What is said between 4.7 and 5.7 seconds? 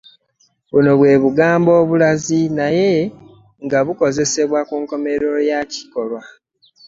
nkomerero ya